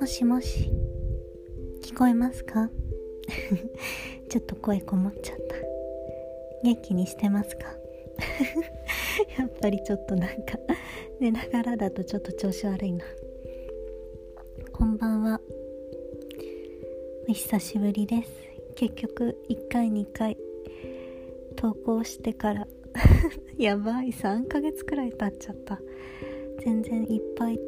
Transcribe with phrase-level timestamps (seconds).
[0.00, 0.72] もしもし。
[1.82, 2.68] 聞こえますか？
[4.28, 5.54] ちょっと声こもっちゃった。
[6.64, 7.66] 元気にしてますか？
[9.38, 10.58] やっぱりちょっとなんか
[11.20, 13.04] 寝ながらだとちょっと調子悪いな。
[14.72, 15.40] こんばんは。
[17.28, 18.30] お久しぶりです。
[18.74, 20.36] 結局1回2回
[21.54, 22.66] 投稿してから
[23.58, 25.80] やばい3ヶ月くらい経っちゃった。
[26.64, 27.58] 全然いっぱい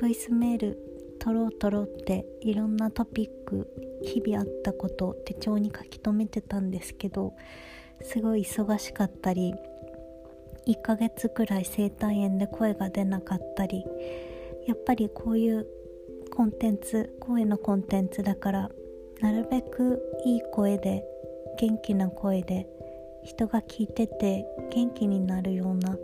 [0.00, 0.78] ボイスメール
[1.20, 3.68] 取ろう取ろうっていろんなトピック
[4.02, 7.34] 日々あったこと手帳に書き留めてたんですけど
[8.02, 9.54] すごい忙しかったり
[10.66, 13.84] 1ヶ月くらい生体炎で声が出なかったり
[14.66, 15.66] やっぱりこういう
[16.34, 18.70] コンテンツ声のコンテンツだから
[19.20, 21.04] なるべくいい声で
[21.58, 22.66] 元気な声で
[23.24, 25.96] 人が聞いてて元気になるような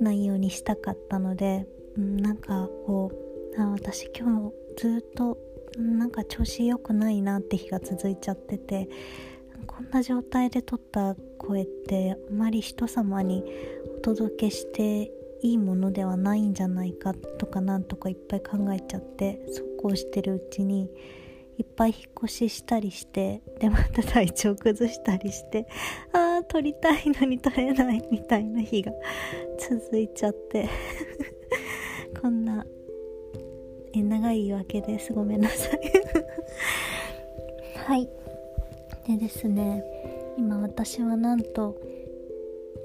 [0.00, 3.10] 内容にしたかったので、うん、なんかこ
[3.56, 5.38] うあ私今日ずっと
[5.76, 8.88] なんか調子良くないなって日が続いちゃってて
[9.66, 13.44] こんな状態で撮った声ってあまり人様に
[13.98, 20.90] お届けしていいものではないんじゃないかとかなんとかいっぱい考えちゃってそうこうしてるうちに
[21.58, 25.66] いっぱい引っ越ししたりしてでまた体調崩したりして
[26.12, 28.92] ああ撮りたいのに撮れないみたいな日が
[29.58, 30.68] 続いちゃって。
[32.20, 32.64] こんな
[33.92, 35.80] え長い言い訳ですごめんなさい。
[37.86, 38.08] はい。
[39.06, 39.84] でですね
[40.36, 41.76] 今私はなんと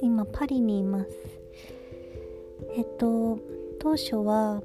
[0.01, 1.11] 今パリにいます。
[2.75, 3.37] えっと
[3.79, 4.63] 当初は、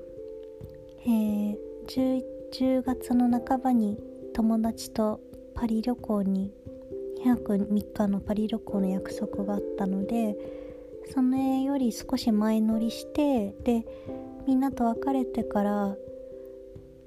[1.03, 3.99] えー、11 10月の半ばに
[4.35, 5.21] 友達と
[5.55, 6.51] パリ旅行に
[7.25, 10.37] 2泊3日のパリ旅行の約束があったので
[11.13, 13.85] それより少し前乗りしてで
[14.47, 15.97] みんなと別れてから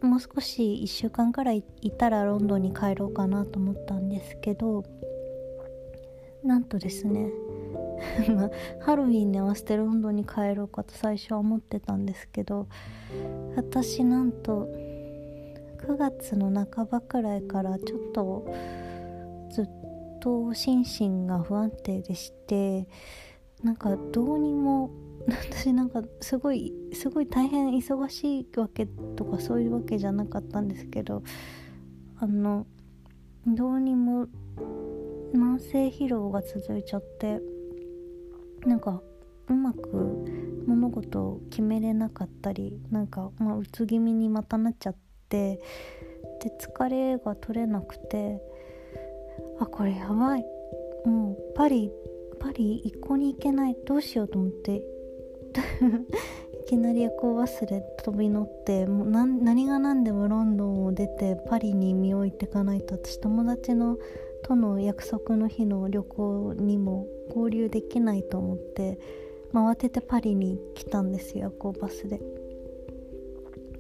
[0.02, 4.84] もう少し1週間くらいいたらロンドンに帰ろうかなと思ったんですけど
[6.44, 7.30] なんとですね、
[8.82, 12.68] ハロウィンに合わせてロンドンに帰ろうかと最初は思ってたんですけど
[13.56, 14.68] 私なんと
[15.88, 18.46] 9月の半ばくらいからちょっと
[19.52, 19.70] ずっ
[20.20, 22.88] と心身が不安定でして
[23.64, 24.92] なんかどうにも
[25.28, 31.24] 私なんかすごいすごい大変忙しいわけとかそういうわけじゃなかったんですけど
[32.18, 32.66] あの
[33.46, 34.28] どうにも
[35.34, 37.42] 慢性疲労が続いちゃって
[38.66, 39.02] なんか
[39.48, 40.26] うまく
[40.66, 44.96] 物事を決めれなかったりなんか、まあ、うつ気味にまたなっちゃっ
[45.32, 45.60] て
[46.44, 48.42] で疲れが取れなくて
[49.60, 50.46] あこれやばい。
[51.06, 51.92] もうパリ
[52.40, 53.78] パリ一向に行けない。
[53.86, 54.84] どうしようと思って。
[56.62, 63.98] いきなり夜行バスで飛び乗ってもう何が何でもロンドンを出てパリに身を置いていかないと私友達の
[64.44, 68.98] との約束の日の旅行にも合流できないと思って
[69.54, 72.22] 慌ててパリに来たんですよ夜行バスで。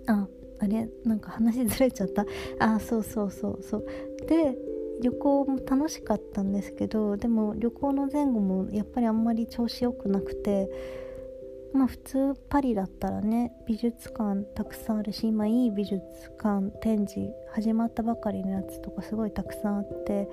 [0.08, 0.28] あ
[0.62, 2.26] あれなんか話ずれちゃった？
[2.60, 3.86] あそうそうそうそう。
[4.28, 4.58] で
[5.02, 10.70] 旅行も楽しかったんですけどでも旅行の前後もやっぱりあんまり調子良くなくて
[11.74, 16.00] まあ普通パリだったらね美術館たくさんあるし今いい美術
[16.40, 20.30] 館展示始まったばかりのやつとかすごいたくさんあって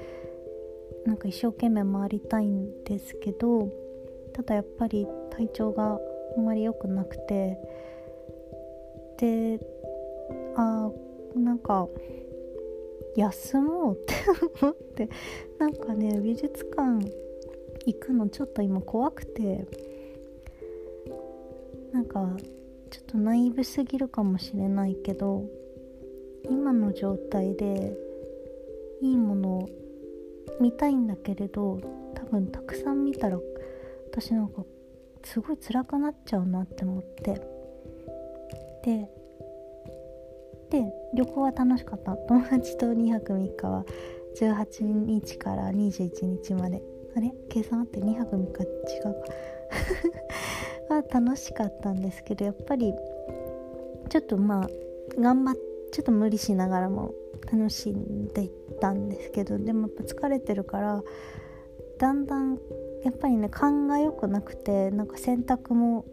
[1.06, 3.70] なんか一生懸命回りたいんですけど
[4.34, 5.98] ただやっぱり体調が
[6.36, 7.58] あんまり良くなくて
[9.16, 9.58] で
[10.56, 10.90] あ
[11.34, 11.88] なんか
[13.16, 14.14] 休もうって
[14.62, 15.08] 思って
[15.58, 17.04] なんかね美術館
[17.86, 19.66] 行くのちょっと今怖くて
[21.92, 22.36] なんか
[22.90, 25.44] ちょっとナイブすぎるかもしれないけど
[26.48, 27.96] 今の状態で
[29.00, 29.68] いいものを
[30.60, 31.80] 見たいんだけれど
[32.14, 33.38] 多分たくさん見たら
[34.10, 34.64] 私なんか
[35.24, 37.40] すごい辛くなっちゃうなって思って。
[38.84, 39.17] で
[40.70, 40.84] で
[41.14, 42.16] 旅行は楽しかった。
[42.16, 43.84] 友達と2泊3日は
[44.40, 46.82] 18日から21日まで。
[47.16, 47.32] あれ？
[47.48, 49.10] 計算あって2泊3日違うか。
[50.94, 52.94] は楽しかったんですけどやっぱり
[54.08, 54.68] ちょっとまあ
[55.20, 55.54] 頑張っ
[55.92, 57.14] ちょっと無理しながらも
[57.50, 58.50] 楽しんでいっ
[58.80, 61.02] たんですけどでもやっぱ疲れてるから
[61.98, 62.58] だんだん
[63.04, 66.04] やっぱりね勘が良くなくてなんか洗濯も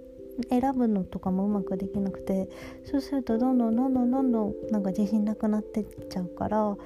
[0.50, 2.50] 選ぶのとかもうまくできなくて
[2.84, 6.78] そうするとどんどんどんどんどんどんなんか自信なくなってっちゃうから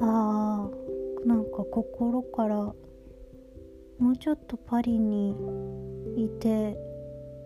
[0.00, 2.56] あーなんか心から
[3.98, 5.34] もうちょっとパリに
[6.16, 6.76] いて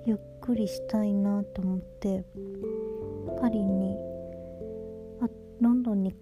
[0.05, 2.25] ゆっくりしたいなと思って
[3.41, 3.97] パリに
[5.23, 5.29] あ
[5.61, 6.15] ロンドンに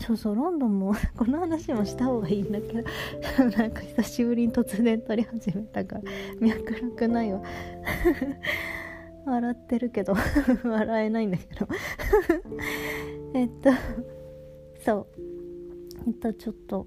[0.00, 2.82] そうそうロンドンも この話もした方がいいんだけど
[3.56, 6.02] なんか久しぶりに突然撮り始めたから
[6.40, 7.42] 脈絡ないわ。
[9.26, 10.14] 笑ってるけど
[10.64, 11.68] 笑えないんだけど。
[13.34, 13.70] えっと
[14.80, 15.06] そう。
[16.06, 16.86] えっとちょっと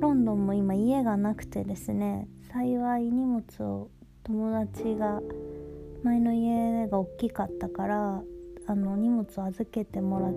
[0.00, 3.90] ロンドンも今家がなくてですね幸い荷物を
[4.24, 5.22] 友達が
[6.02, 8.22] 前の家が大きかったから
[8.66, 10.30] あの荷物預けてもら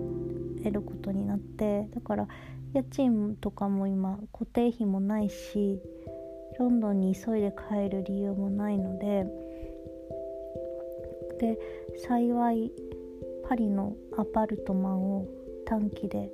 [0.64, 2.28] えることになってだから
[2.72, 5.80] 家賃とかも今固定費もないし
[6.58, 9.26] ロンドンに急いで帰る理由もないので
[11.40, 11.58] で
[12.06, 12.70] 幸い
[13.48, 15.26] パリのアパルトマンを
[15.66, 16.30] 短期で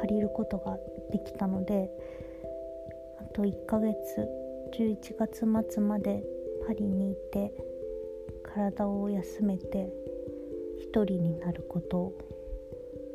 [0.00, 0.76] 借りることが
[1.10, 1.88] できたので
[3.20, 3.94] あと1ヶ月
[4.76, 6.22] 11月末まで
[6.66, 7.52] パリにいて
[8.42, 9.92] 体を休めて
[10.84, 12.18] 一人になることを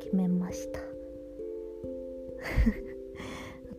[0.00, 0.80] 決めました。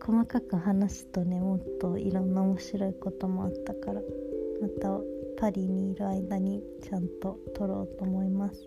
[0.04, 4.00] 細かく話すとねもっといろんな面白いこともあったから
[4.60, 4.98] また
[5.36, 8.66] パリにいる間にちゃんと撮ろうと思います。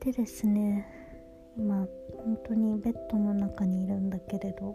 [0.00, 0.86] でですね
[1.56, 4.74] 今本当にベッドの中にいるんだけれど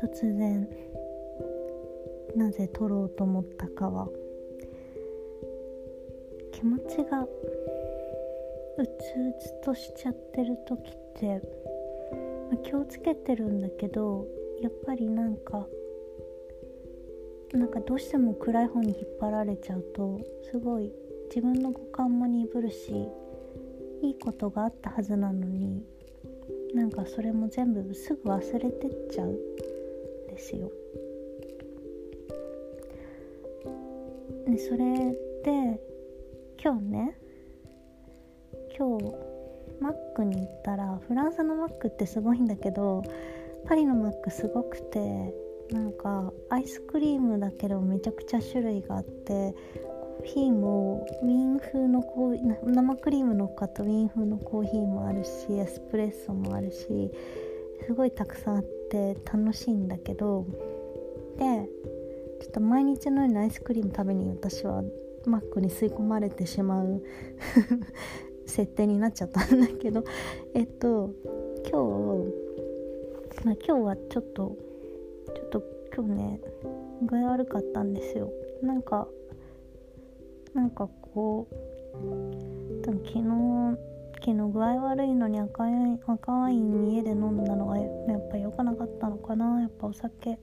[0.00, 0.68] 突然
[2.34, 4.08] なぜ撮ろうと思ったかは
[6.56, 7.28] 気持ちがう
[8.78, 11.26] つうつとしちゃってる時って、
[12.50, 14.26] まあ、気をつけてるんだけど
[14.62, 15.66] やっぱりなんか
[17.52, 20.18] なんかどうしても暗い方に引っ張られちゃうと
[20.50, 20.90] すごい
[21.28, 23.06] 自分の五感も鈍るし
[24.02, 25.84] いいことがあったはずなのに
[26.74, 29.36] なんかそれも全部すぐ忘れてっちゃうん
[30.28, 30.70] ですよ。
[34.46, 35.10] でそれ
[35.44, 35.95] で
[36.66, 37.14] 今日ね
[38.76, 39.14] 今日
[39.80, 43.04] マックに行ったらフランスのマックってすごいんだけど
[43.68, 45.32] パリのマックすごくて
[45.70, 57.12] なんかアイスクリームだけどめちゃくちゃ種類があってコーヒーもウィーン風のコー生クリーム乗っかったウィーン風のコーヒーもあるしエスプレッソもあるし
[57.86, 60.44] すごいたくさんあって楽しいんだけど。
[61.38, 61.70] で
[62.38, 64.82] ちょっと毎日のようにアイスクリーム食べに私は
[65.26, 67.02] マックに吸い込まれてしまう
[68.46, 70.04] 設定になっちゃったんだけど
[70.54, 71.10] えっと
[71.68, 72.24] 今
[73.42, 74.56] 日、まあ、今日はちょっと
[75.34, 75.62] ちょっと
[75.94, 76.40] 今日ね
[77.02, 78.32] 具合悪かったんですよ。
[78.62, 79.06] なんか
[80.54, 89.60] なんかこう多分昨日昨日具合悪いのに赤ワイン赤ワイン家で飲んだのがやっぱ良くなかったのかな。
[89.60, 90.38] やっぱお酒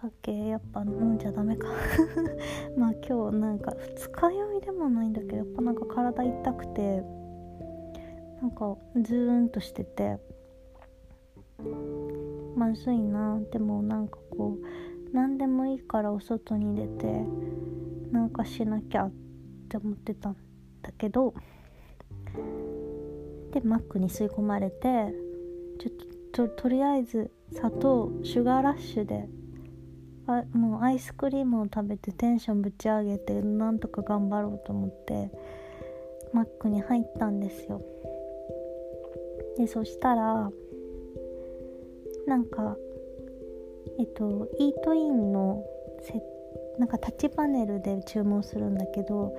[0.00, 1.68] 酒やっぱ飲んじゃダメか。
[2.76, 7.02] まあ今日なんか二日酔いでもないんだけどやっぱなんか体痛くて
[8.40, 10.18] なんかズーンとしてて
[12.56, 17.24] まずいなでもなんかこう何でもいいからお外に出て
[18.12, 19.12] なんかしなきゃっ
[19.68, 20.36] て思ってたん
[20.82, 21.34] だけど
[23.52, 25.12] でマックに吸い込まれて
[26.32, 29.28] ちょっととりあえず砂糖シュガーラッシュで
[30.38, 35.30] あもうアイスクリームを食べてテンションぶち上げてなんとか頑張ろうと思って
[36.32, 37.82] マックに入ったんですよ。
[39.56, 40.50] でそしたら
[42.26, 42.76] なんか
[43.98, 45.64] えっとイートインの
[46.00, 46.22] せ
[46.78, 49.36] なんかタッチパネルで注文するんだけど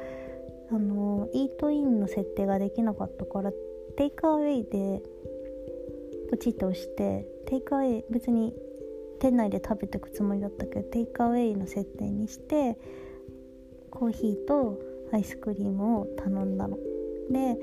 [0.72, 3.52] あのイートインの設定ができなかったから
[3.98, 5.02] テイクアウェイで
[6.30, 8.54] ポチッと押してテイクアウェイ別に
[9.22, 12.76] 店内で食べてくつもりだったけどテイクアウェイの設定にして
[13.92, 14.80] コーヒーと
[15.14, 16.78] アイスクリームを頼んだの。
[17.30, 17.56] で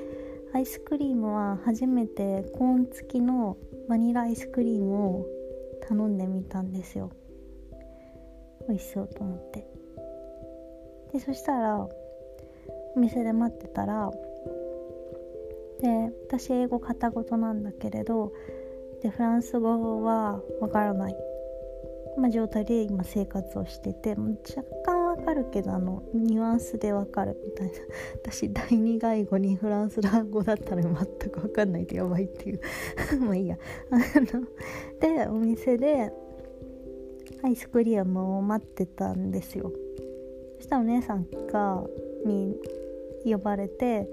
[0.54, 3.56] アイスクリームは初めてコーン付きの
[3.88, 5.26] バニラアイスクリームを
[5.86, 7.10] 頼んでみたんですよ。
[8.68, 9.66] 美味しそうと思って。
[11.12, 11.90] でそしたらお
[12.96, 14.12] 店で待ってたら
[15.80, 18.32] で私英語片言なんだけれど
[19.02, 21.27] でフランス語はわからない。
[22.18, 27.72] まあ、状態で今生活をしてて若干わかるけどあのニュアンスでわかるみたいな。
[28.22, 30.92] 私第二外語にフランス語だったら全
[31.30, 32.60] くわかんないでやばいっていう。
[33.20, 33.56] まあいいや。
[35.00, 36.12] でお店で
[37.42, 39.72] アイスクリームを待ってたんですよ。
[40.56, 41.84] そしたらお姉さんが
[42.24, 42.56] に
[43.24, 44.08] 呼ばれて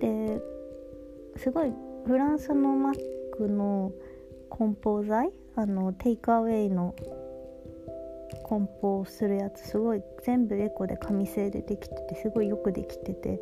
[0.00, 0.40] で
[1.36, 1.72] すごい
[2.06, 2.94] フランスのマッ
[3.32, 3.92] クの
[4.48, 6.94] 梱包材あのテイクアウェイの
[8.44, 13.38] 梱包するやつすごい全部エコで紙製でできててすごいよくできてて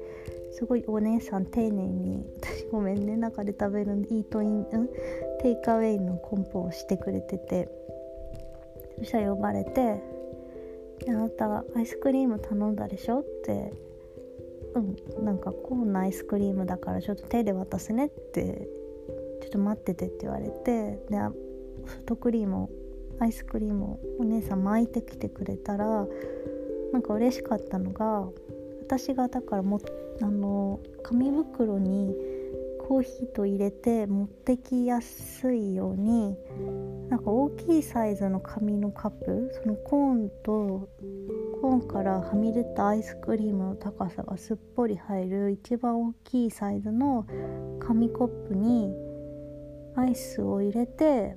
[0.53, 4.89] すごいお姉さん丁寧に私ごめんね中で食べるイートイン、うん、
[5.41, 7.69] テイクアウェイの梱包をしてくれてて
[8.99, 10.03] そしたら呼ばれて
[11.07, 13.73] 「あなたアイスクリーム頼んだでしょ?」って
[14.75, 18.69] 「うんなんかコーンのアイスクリームだからちょっと手で渡すね」って
[19.41, 21.17] 「ちょっと待ってて」って言われてで
[21.87, 22.69] ソフトクリーム
[23.21, 26.07] アイスクリームをお姉さん巻いてきてくれたら
[26.93, 28.29] なんか嬉しかったのが
[28.81, 29.81] 私がだからも
[30.23, 32.15] あの紙袋に
[32.89, 36.37] コーヒーと入れて持ってきやすいように
[37.11, 40.89] なんか大きいサイズの紙のカップそのコーンと
[41.61, 47.27] コーンからはみ出たアイスクリームの高さがすっぽり入る一番大きいサイズの
[47.79, 48.91] 紙コップに
[49.95, 51.37] アイスを入れて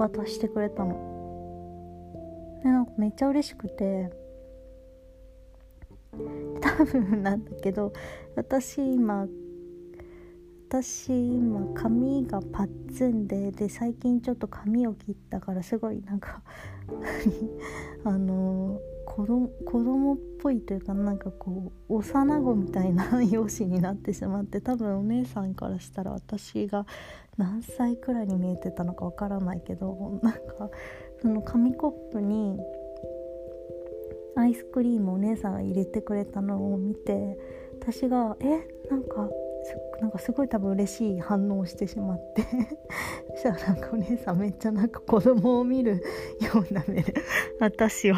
[0.00, 2.60] 渡してくれたの。
[2.62, 4.10] でなんかめっちゃ嬉しくて
[6.60, 7.92] 多分なんだけど
[8.36, 9.26] 私今
[10.68, 16.42] 私今髪がパッツンでで最近ちょっと髪を切ったからすごいなんか
[18.04, 18.80] あの
[19.10, 26.86] 子供子供っぽいというかなんかこう幼子みたいな容姿になってしまって多分お姉さんからしたら私が
[27.36, 30.38] 何歳くらいに見えてたのかわからないけどなんか
[31.20, 32.56] その紙コップに
[34.36, 37.36] アイスクリームをお姉さんが入れてくれたのを見て
[37.80, 38.46] 私が「え
[38.88, 39.28] なんか
[40.00, 42.42] なんかすごい多分嬉しい反応をしてしまって
[43.34, 45.96] そしたらなんかお姉さんめっちゃなんか子供を見る
[46.40, 47.12] ような目で
[47.58, 48.14] 私を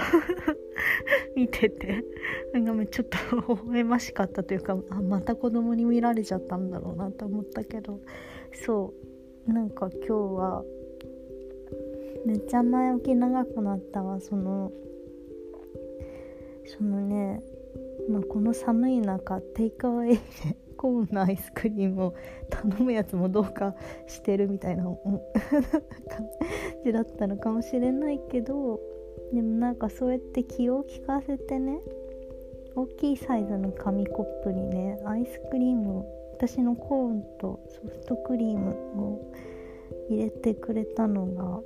[1.37, 2.05] 見てて。
[2.53, 8.01] なんかちょっと微笑ましかったというかあまた子供に見られちゃったんだろうなと思ったけど。
[8.53, 8.93] そ
[9.49, 9.53] う。
[9.53, 10.65] なんか今日は
[12.25, 14.21] めっちゃ前置き長くなったわ。
[14.21, 14.71] その
[16.67, 17.43] そのね、
[18.09, 20.21] まあ、この寒い中テイクアウェイで
[20.77, 22.15] コーンのアイスクリームを
[22.51, 23.75] 頼むやつもどうか
[24.07, 25.21] してるみたいな 感
[26.85, 28.81] じだったのかもしれないけど
[29.33, 31.79] でもなんかそうやって気を利かせてね
[32.75, 39.33] 大きいサイズの紙コップにねアイスクリーム私のコーンとソフトクリームを
[40.11, 41.61] 入れてくれたのが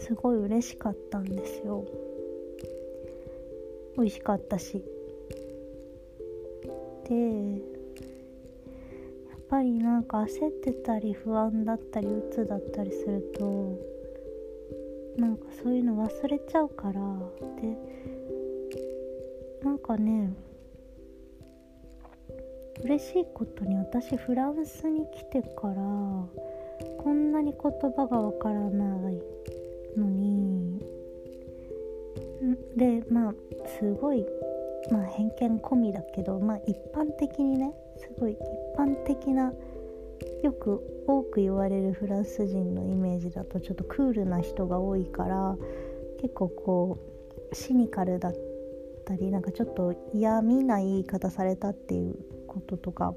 [0.00, 1.84] すごい嬉しかったんですよ。
[3.96, 4.82] 美味しかったし。
[7.08, 7.56] でや
[9.36, 13.93] っぱりなんか焦ってたり不安だったり鬱だったりすると
[15.16, 17.76] なんかそういうの忘れちゃうからで
[19.62, 20.32] なんかね
[22.82, 29.22] 嬉しいことに私フランスに来てからこんなに言葉がわからない
[29.96, 30.80] のに
[32.76, 33.34] でまあ
[33.78, 34.26] すごい、
[34.90, 38.38] まあ、偏見込みだけど、まあ、一般的にねすごい一
[38.78, 39.52] 般的な
[40.44, 45.56] よく多く言われるフランス人のイメージだとちょっとクールな人が多いから
[46.20, 46.98] 結構こ
[47.50, 48.34] うシニカルだっ
[49.06, 53.14] たりなんかちょっと嫌味な言い方されたっていうこととか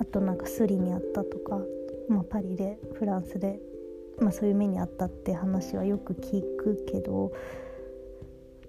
[0.00, 1.58] あとなんかスリにあったとか、
[2.08, 3.58] まあ、パリでフランスで
[4.20, 7.32] まあ、そういう目にあったって話はよく聞くけど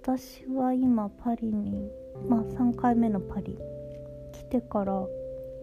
[0.02, 1.90] 私は今パリに、
[2.28, 3.58] まあ、3回目のパリ
[4.32, 4.94] 来てから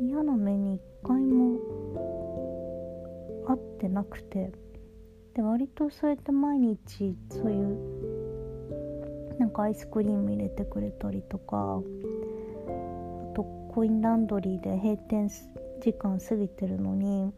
[0.01, 1.59] 嫌な目に1回も
[3.47, 4.53] 会ってなくて。
[5.37, 15.29] で割とそうやって毎日そういうなんかアイスクリーム入れてくれたりとかあとコインランドリーで閉店
[15.83, 17.35] 時間過ぎてるのに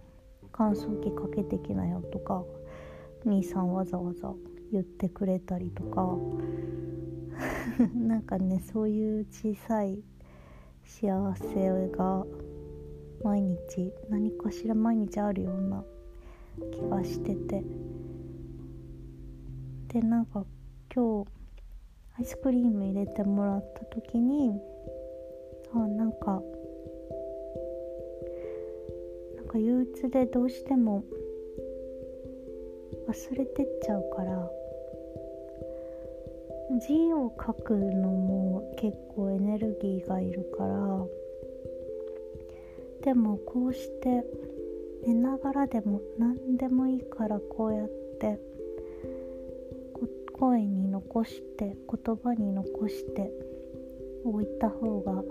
[0.52, 2.44] 乾燥機かけてきなよとか
[3.26, 4.32] 兄さんわざわざ
[4.70, 6.16] 言ってくれたりとか。
[7.94, 10.02] なんかねそういう小さい
[10.84, 12.24] 幸せが
[13.22, 15.84] 毎日何かしら毎日あるような
[16.72, 17.62] 気がしてて。
[19.88, 20.44] でなんか
[20.94, 21.30] 今日
[22.18, 24.60] アイスクリーム入れてもらった時に
[25.72, 26.42] あなんか
[29.36, 31.04] なんか憂鬱でどうしても
[33.08, 34.50] 忘れてっちゃうから
[36.80, 40.76] 字を書くのも結構エネルギーがいるから
[43.02, 44.24] でもこうして
[45.06, 47.88] 寝ながらでも何でもいいからこうやっ
[48.20, 48.40] て
[50.38, 53.32] 声に残して言葉に残して
[54.24, 55.24] 置いた方が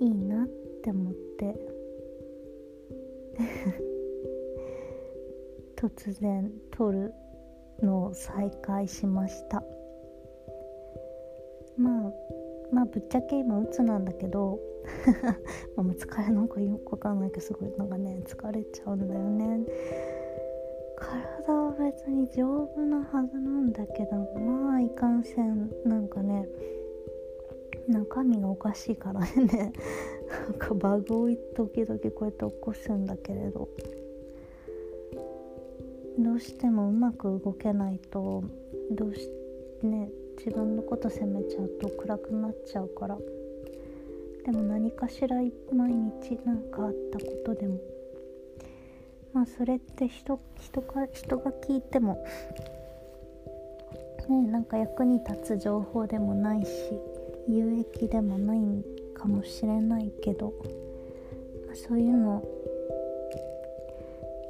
[0.00, 0.48] いいなっ
[0.82, 1.54] て思って
[5.76, 7.12] 突然撮る
[7.82, 9.64] のを再開しました。
[12.72, 14.58] まあぶっちゃけ今鬱なんだけど
[15.76, 19.64] まあ疲れなんかよくわかんないけどすごいなんかね疲れちゃうんだよね。
[20.96, 26.48] 体は別に丈夫なはずなんだけどまあいかんせんなんかね
[27.86, 29.72] 中身がおかしいからね。
[30.28, 33.68] なんかバグを時々こうやって起こすんだけれど。
[36.18, 38.42] どうしてもうまく動けないと
[38.90, 39.30] どうし
[39.82, 43.18] ね自分のこと責めちゃうと暗くなっちゃうから。
[44.44, 47.78] でも何かしら毎日何かあったことでも。
[49.32, 52.24] まあそれって人人が人が聞いても
[54.28, 56.70] ねなんか役に立つ情報でもないし
[57.48, 58.60] 有益でもない
[59.14, 60.52] かもしれないけど、
[61.66, 62.42] まあ、そういうの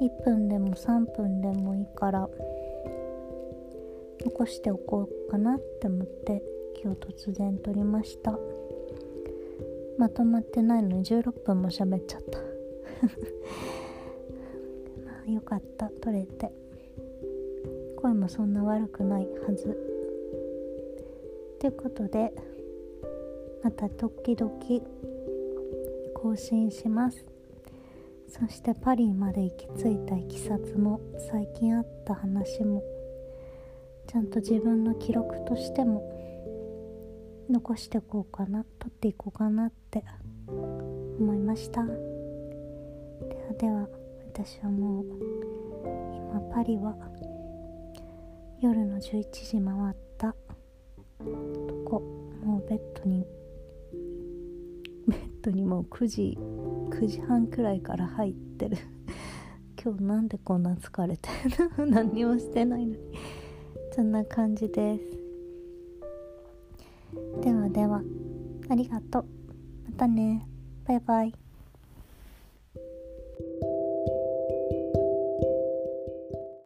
[0.01, 2.29] 1分でも3分でもいいから。
[4.21, 6.43] 残しておこうかなって思って
[6.83, 8.37] 今日突然撮りました。
[9.97, 12.39] まとまってないのに16分も喋っちゃった。
[15.05, 16.51] まあよかった撮れて。
[17.97, 19.77] 声もそんな悪くないはず。
[21.59, 22.33] ということで
[23.61, 24.51] また時々
[26.13, 27.25] 更新します。
[28.27, 32.83] そしてパリまで行き着いたいきさつも最近あった話も
[34.09, 36.01] ちゃんと自分の記録としても
[37.47, 40.03] 残していこうかな撮っていこうかなって
[41.19, 41.83] 思いました。
[41.85, 43.87] ではでは
[44.33, 45.05] 私はもう
[46.31, 46.95] 今パリは
[48.59, 50.33] 夜の11時回った。
[50.33, 50.37] と
[51.85, 52.01] こ？
[52.43, 53.27] もうベッドに
[55.07, 56.35] ベッドにもう9時
[56.89, 58.77] 9時半くらいから入ってる。
[59.81, 61.29] 今日なんでこんな疲れて
[61.77, 63.08] る 何もしてないのに。
[63.99, 65.03] そんな感じです。
[67.43, 68.01] ではでは
[68.69, 69.25] ありがとう。
[69.91, 70.47] またね。
[70.87, 71.48] バイバイ。